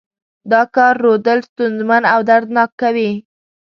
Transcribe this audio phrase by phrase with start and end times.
[0.51, 3.11] دا کار رودل ستونزمن او دردناک کوي.